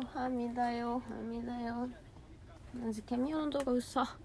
[0.00, 0.90] おはみだよ。
[0.90, 1.88] おはみだよ。
[2.80, 4.16] マジケミオの動画うっさ。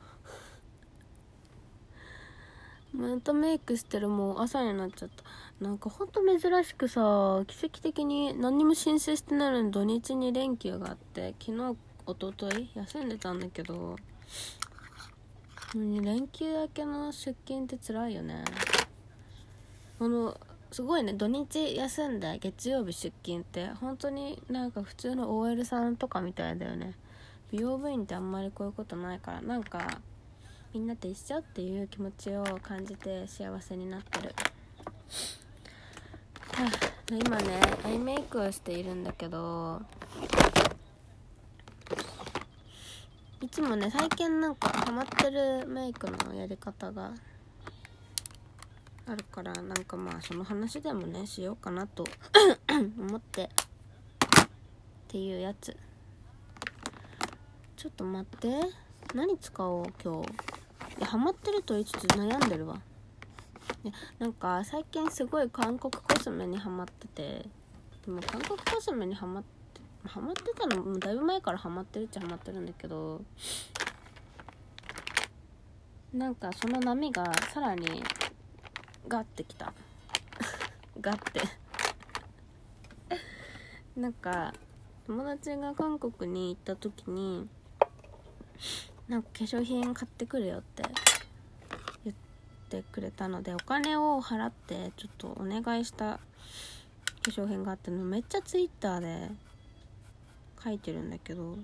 [2.93, 5.23] またメイクしてるもう朝になっちゃった。
[5.65, 11.76] なんかほんと珍しくさ奇跡的に何にも申請してないのに土日に連休があって昨日
[12.08, 13.96] 一昨日休んでたんだけど
[15.74, 18.44] 連休明けの出勤って辛いよね。
[20.00, 20.38] あの
[20.74, 26.96] すごいね土日休んで月曜日出勤って本当になんか普通の OL さんとかみたいだよね。
[27.52, 30.02] 美容部員ってあんまりこういうことないからなんか
[30.73, 34.34] みんなと一緒っていう気持ちを感じて幸せになってる。
[37.12, 39.80] 今ねアイメイクをしているんだけど
[43.42, 47.12] いつもね最近なんかハマってるメイクのやり方が
[49.05, 52.05] あるからなんかまあその話でもねしようかなと
[52.98, 53.49] 思ってっ
[55.07, 55.75] ていうやつ。
[57.75, 58.61] ちょっと待って。
[59.13, 60.30] 何使おう今日。
[60.97, 62.80] いやハマってると言いつつ悩んでるわ。
[63.83, 67.45] いやなんか最近すごい韓国コスメにハマってて。
[68.06, 73.22] でも韓国コスメにハマってハマってたのもだいぶ前からハマってるっちゃハマってるんだけど。
[76.13, 78.03] なんかその波がさらに
[79.08, 79.73] ガッてきた。
[81.00, 81.42] ガッて。
[83.96, 84.54] なんか
[85.06, 87.48] 友達が韓国に行った時に
[89.08, 90.84] なんか化粧品買ってくるよって
[92.04, 92.16] 言っ
[92.70, 96.20] てくれたのでお金を払ってちょっとお願いした
[97.22, 98.04] 化粧品があっての。
[98.04, 99.30] めっちゃツイッターで
[100.64, 101.58] 書いてるんだけど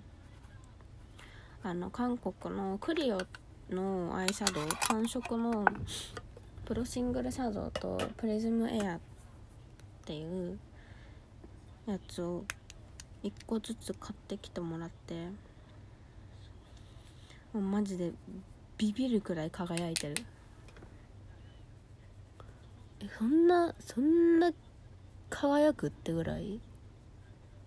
[1.63, 3.19] あの韓国のクリオ
[3.69, 5.65] のアイシャドウ単色の
[6.69, 8.99] プロシングルシャドウとプリズムエアっ
[10.05, 10.59] ていう
[11.87, 12.43] やつを
[13.23, 15.15] 1個ずつ買ってきてもらって
[17.53, 18.11] もうマジで
[18.77, 20.15] ビビるくらい輝いてる。
[23.01, 24.51] えそんなそんな
[25.31, 26.59] 輝くってぐらい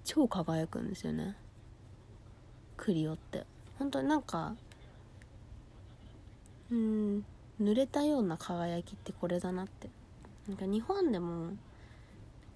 [0.05, 1.35] 超輝くんですよね。
[2.77, 3.47] クリオって。
[3.81, 4.55] 本当になんか
[6.71, 7.25] うん
[7.63, 9.89] 濡れたような輝きってこれだなって。
[10.49, 11.53] なんか日本でも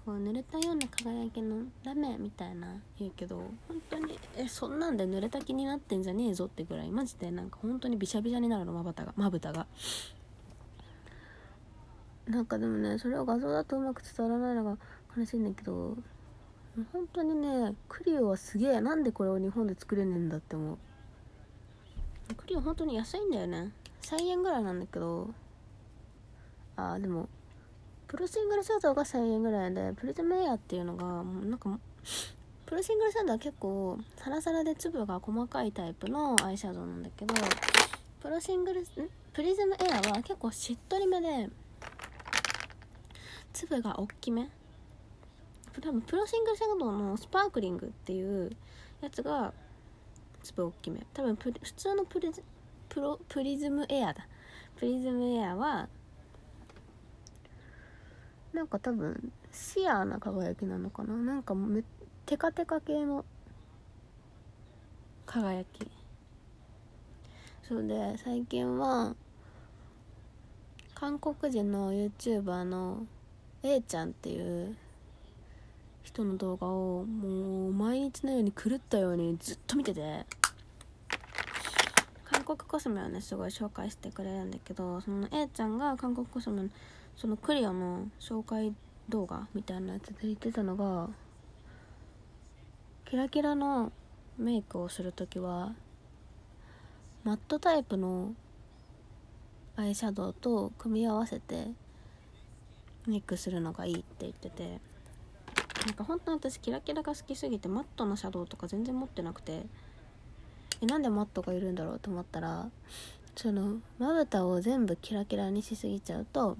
[0.04, 2.68] こう濡れたような輝きのダメみたいな
[2.98, 3.36] 言うけど
[3.68, 9.66] 本当にえそんなんで濡れた気になってんじゃねえぞってぐらいマジでなんか本当にビシャビシャになるのまぶたがまぶたが。
[12.26, 14.76] なんかでもねそれを画像だとうまく伝わらないのが
[15.16, 15.96] 悲しいんだけど
[16.92, 20.78] 本当にねクリオはすげえなんでこれを日本で作れねえんだって思う。
[22.36, 23.70] クリオ本当に安いんだよね。
[24.06, 25.30] 1000円ぐらいなんだけど
[26.76, 27.28] あーでも
[28.06, 31.76] プロシングルシャドウが1000円ぐらいでプリズムエアっていうのがなんか
[32.66, 37.34] プロシングルシャドウは結構サラサラで粒が細かいタイプのアイシャドウなんだけど
[38.20, 38.84] プロシングルん？
[39.32, 41.50] プリズムエアは結構しっとりめで
[43.52, 44.48] 粒が大きめ。
[45.80, 48.50] 多分プロシングルシャドウのスパークリングっていう
[49.02, 49.52] やつが
[50.42, 51.00] 粒大きめ。
[51.12, 52.42] 多分普通のプリズ
[52.96, 54.26] プロプリズムエアだ。
[54.76, 55.86] プリズムエアは
[58.54, 61.12] なんか多分シアーな輝きなのかな？
[61.14, 61.84] なんかめ
[62.24, 63.26] テカテカ系の
[65.26, 65.86] 輝き。
[67.68, 69.14] そうで最近は
[70.94, 73.04] 韓国人の YouTuber の
[73.62, 74.74] A ちゃんっていう
[76.02, 80.24] 人の動画をもう毎日のように狂ったようにずっと見てて。
[82.46, 86.68] 国コスメをねすごい紹介してくれるんだけどその A ちゃんが韓国コスメの
[87.16, 88.72] そのクリアの紹介
[89.08, 91.08] 動画みたいなやつで言ってたのが
[93.04, 93.92] キラキラの
[94.38, 95.74] メイクをする時は
[97.24, 98.34] マットタイプの
[99.76, 101.68] アイシャドウと組み合わせて
[103.06, 104.80] メイクするのがいいって言ってて
[105.86, 109.62] なんか本当に私キラキラが好きすぎてマットなシャドウとか全然持ってなくて
[110.82, 111.98] えなんでマットがいるんだろう？
[111.98, 112.68] と思ったら
[113.34, 116.56] そのまぶたを全部キラキラにしすぎちゃうと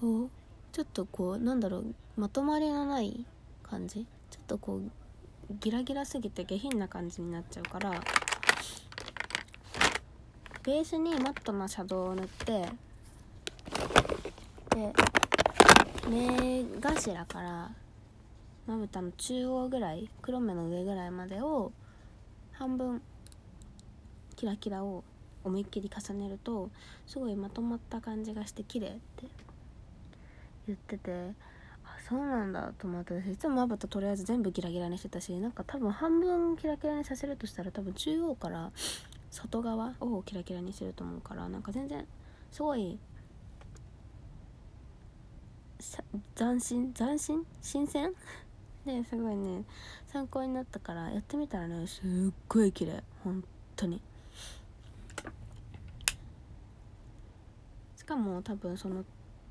[0.00, 0.30] こう
[0.72, 3.24] ちょっとこうなんだろうまとまりのない
[3.62, 4.06] 感じ。
[4.30, 4.82] ちょっとこう
[5.60, 8.00] ギラギラすぎて下品な感じになっちゃうから
[10.64, 12.52] ベースにマットなシャドウを塗って
[14.70, 14.92] で
[16.08, 17.70] 目頭から
[18.66, 21.72] まぶたの中央ぐらい黒目の上ぐらいまでを
[22.52, 23.02] 半分
[24.36, 25.04] キラキラを
[25.44, 26.70] 思いっきり重ねると
[27.06, 29.26] すごいまとまった感じがして綺麗って
[30.66, 31.12] 言ってて
[31.84, 38.72] あそうなんだと思って私いつもまぶたとりあえず全部ギラギラにしてたしなんか多分半分キラキラにさせるとしたら多分中央から
[39.30, 42.06] 外側をキラキラにしてると思うからなんか全然
[42.50, 42.98] すごい
[46.34, 47.44] 斬新斬新？
[47.60, 48.12] 新鮮
[48.84, 49.64] ですごいね。
[50.06, 53.02] 参考になったからやってみたらねすっごい綺麗。
[53.22, 53.42] 本
[53.76, 54.00] 当に。
[57.96, 59.04] しかも多分その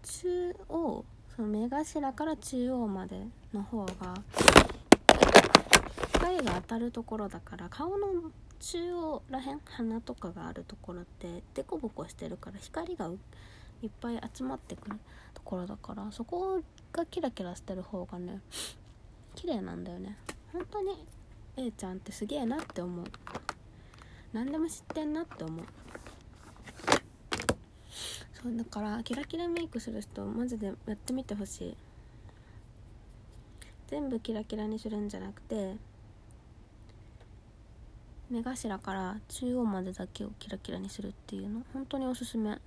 [0.03, 4.13] 中央その目頭から中央までの方が
[6.13, 13.09] 光が当たるところだから顔の中央らへん鼻とかがあるところってデコボコしてるから光が
[13.81, 14.97] いっぱい集まってくる
[15.33, 18.39] ところだからそこがキラキラしてる方がね
[19.35, 20.17] 綺麗なんだよね。
[20.51, 21.05] 本当に
[21.57, 23.05] A ちゃんってすげえなって思う。
[24.33, 25.65] 何でも知ってんなって思う。
[28.41, 31.77] そうだからキラキラメイクする人マジでやってみてほしい。
[33.87, 35.75] 全部キラキラにするんじゃなくて
[38.29, 41.63] 目頭から中央までだけをキラキラにするっていうの。
[41.73, 42.57] 本当におすすめ。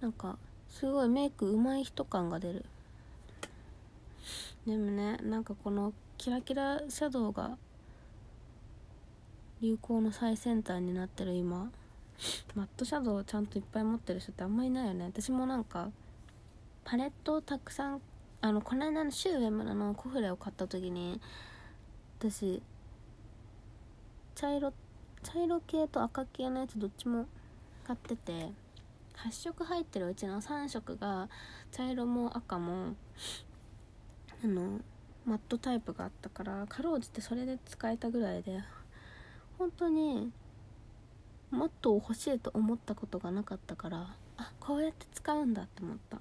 [0.00, 0.38] なんか
[0.68, 2.64] すごいメイク上手い人感が出る。
[4.66, 7.56] でもねなんかこのキラキラシャドウが
[9.60, 11.70] 流行の最先端になってる今
[12.54, 15.04] マットシャドウをちゃんといっぱい持ってる人ってあんまりいないよね。
[15.04, 15.90] 私もなんか
[16.84, 18.00] パレットをたくさん
[18.40, 21.20] あのこの間のシューウェムのコフレを買った時に
[22.18, 22.62] 私
[24.34, 24.72] 茶色
[25.22, 27.26] 茶色系と赤系のやつどっちも
[27.84, 28.52] 買ってて
[29.16, 31.28] 8色入ってるうちの3色が
[31.72, 32.94] 茶色も赤も
[34.44, 34.80] あの
[35.26, 38.60] マットタイプがあったからかろうじてそれで使えたぐらいで
[39.58, 40.30] 本当に
[41.50, 46.18] マットを欲しいと思ったことがなかったからあこうやって使うんだって思った。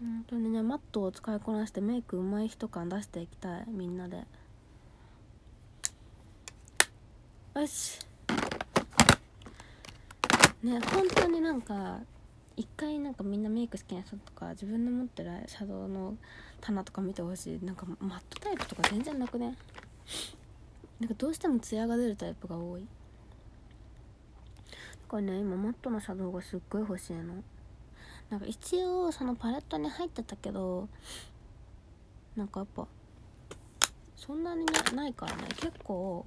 [0.00, 4.24] 本当にねマットを使いこなしてメイク上手い人感出していきたいみんなで。
[7.54, 8.00] よし。
[10.62, 12.00] ね本当になんか
[12.56, 16.16] 一回なんかみんなメイク好きな人とか自分の持ってるシャドウの
[16.60, 17.64] 棚とか見てほしい。
[17.64, 19.56] なんかマットタイプとか全然なくね？
[21.00, 22.86] なんかどうしてもツヤが出るタイプが多い。
[25.08, 27.34] これね今マットのシャドウがすっごい欲しいの。
[28.30, 30.88] なんか一応そのパレットに入ってたけど
[32.36, 32.86] なんかやっぱ
[34.16, 34.64] そんなに、
[34.94, 35.42] ないからね。
[35.56, 36.24] 結構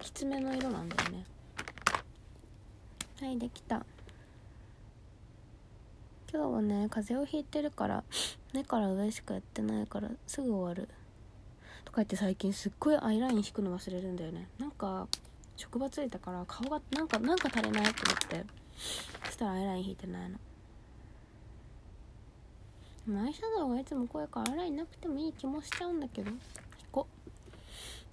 [0.00, 1.24] きつめの色なんだよね。
[3.20, 3.86] はいできた。
[6.32, 8.04] 今日はね風邪をひいてるから
[8.54, 10.88] 目から上しかやってないからすぐ終わる。
[11.84, 14.46] とか言って最近すっごいアイライン引くの忘れるんだよね。
[14.58, 15.08] なんか
[15.56, 18.46] 職場ついたから顔がなんかなんか足りないと思って。
[19.26, 20.38] そしたらアイライン引いてないの。
[23.24, 26.30] アイシャドウがいつも濃いからアイラインなくてもいい気もしちゃうんだけど。
[26.30, 26.38] 引
[26.92, 27.08] こ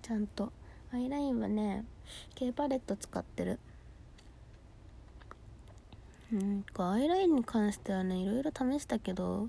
[0.02, 0.52] ちゃんと。
[0.92, 1.86] アイラインはね
[2.34, 3.60] K パレット使ってる。
[6.34, 9.48] うんアイラインに関してはねいろいろ試したけど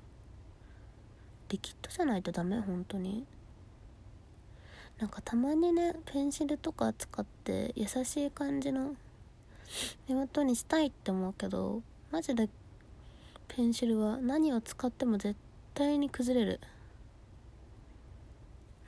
[1.48, 3.24] リキッドじゃないとダメ本当に。
[4.98, 8.96] なんかたまにねペンシルとか使って優しい感じの
[10.08, 12.48] 目元にしたいって思うけどマジで
[13.46, 15.36] ペンシルは何を使っても絶
[15.74, 16.60] 対に崩れる。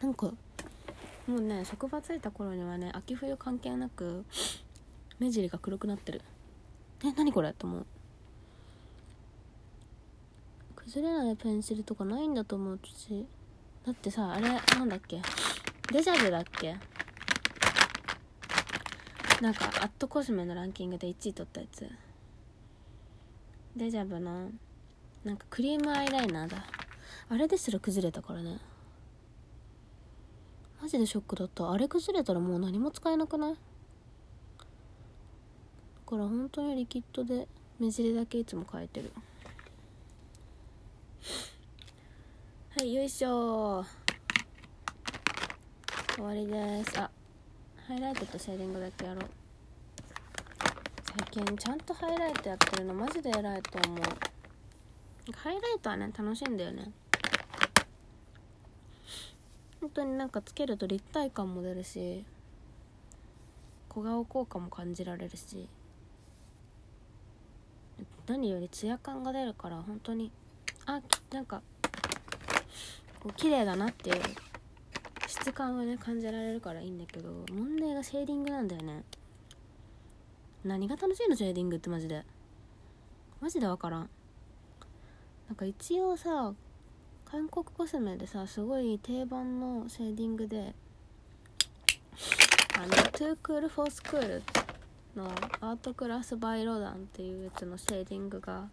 [0.03, 0.33] なんか
[1.27, 4.25] もうね職場着いた頃にはね秋冬関係なく
[5.19, 6.23] 目尻が黒くなってる。
[7.05, 7.87] え何これと思う。
[10.77, 13.27] 崩れないペンシルとかないんだと思うし
[13.87, 15.23] だってさあれなんだっけ。
[15.93, 16.77] デジャブだっけ。
[19.41, 21.89] なんかアットコスメのランキングで1位取ったやつ。
[23.77, 24.51] デジャブの
[25.25, 26.65] なんかクリームアイライナーだ。
[27.31, 28.59] あれですら崩れたからね。
[30.83, 31.71] マジでショックだった。
[31.71, 33.57] あれ崩れたらもう何も使えなくない？
[36.11, 37.47] から本当にリキッドで
[37.79, 39.13] 目尻だけいつも変えてる。
[42.77, 43.85] はいよいしょ。
[46.17, 46.99] 終わりです。
[46.99, 47.09] あ
[47.87, 49.25] ハイライトとシェーディングだけやろう。
[51.33, 54.01] 最近ちゃんとハイライトやってるのマジで偉いと思う。
[55.33, 56.91] ハイライトはね楽しいんだよね。
[59.81, 62.25] 本当になんかつけると立体感も出るし
[63.89, 65.69] 小顔効果も感じられるし。
[68.31, 70.31] 何よりツヤ感が出るから本当に
[70.87, 71.01] あ
[71.33, 71.63] なんか
[73.19, 74.23] こう綺麗だなっていう
[75.27, 79.03] 質感はね感じられるからいいんだけど問題がシェーディングなんだよね。
[80.63, 82.23] 何が楽しいのシェーディングってマジで。
[83.41, 84.11] マジで分からん。
[85.49, 86.55] なんか一応さ
[87.25, 90.73] 韓国コスメでさすごい定番のシェーディングで
[92.79, 94.70] あの「Too Cool for School」って
[95.17, 98.69] の Art Class by Rodin っていうやつのシェーディングが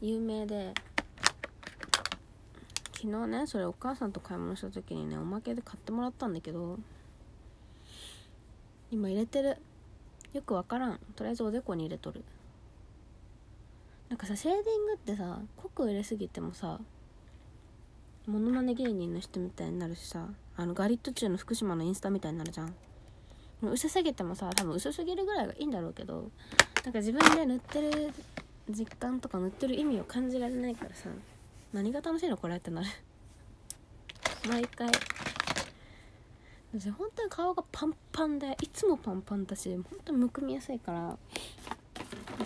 [0.00, 0.72] 有名で
[2.94, 6.78] 昨日ねそれお母さんと買い物した時にねおまけで買ってもらったんだけど
[8.90, 9.58] 今入れてる。
[10.32, 11.00] よくわからん。
[11.16, 12.22] とりあえずおでこに入れとる。
[14.08, 16.78] なんかさシェーディングってさ濃く入れすぎてもさ
[18.26, 22.74] モノマネ芸人の人みたいになるしさあのガリット中の福島のインスタみたいになるじゃん。
[23.62, 26.30] 薄すぎてもさ多分薄すぎるぐらいがいいんだろうけど
[26.84, 28.12] なんか自分で塗ってる
[28.68, 31.08] 実感とか塗ってる意味を感じられないからさ
[31.72, 32.86] 何が楽しいのこれってなる。
[34.48, 34.88] 毎回。
[36.78, 41.18] 私本当に顔がパンパンでいつもパンパンだし本当にむくみやすいから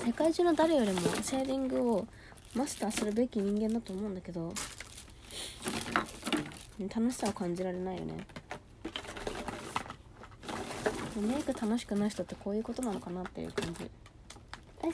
[0.05, 2.07] 世界中の誰よりもシェーディングを
[2.55, 4.53] マスターするべき人間だと思うんだけど
[6.95, 8.27] 楽しさを感じられないよね。
[11.19, 13.83] メイク楽しくない人ってこういうことなのかなっていう感じ。
[13.83, 14.93] はい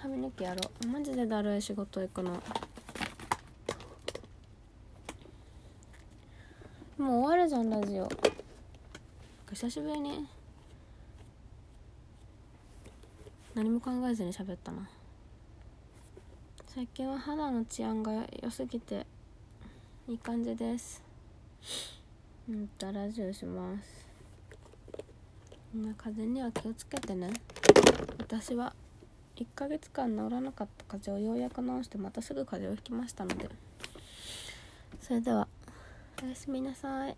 [0.00, 0.86] 髪の毛やろう。
[0.88, 2.32] マジでだるい仕事行くの。
[6.98, 8.08] もう終わるじゃんラジオ。
[9.50, 10.26] 久しぶりに。
[13.54, 14.88] 何も考えずに喋ったな。
[16.76, 18.12] 最近は肌の治安が
[18.42, 19.06] 良すぎて
[20.06, 21.02] いい感じです
[22.48, 24.06] うんとラジオします。
[25.74, 27.32] みんな風邪には気をつけてね。
[28.18, 28.72] 私は
[29.34, 33.48] 1ヶ月間治らなかった風邪をようやく治してまたすぐ風邪をひきましたので。
[35.00, 35.48] それでは
[36.22, 37.16] おやすみなさい。